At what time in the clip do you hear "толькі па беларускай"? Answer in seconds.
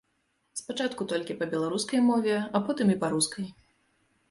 1.11-2.03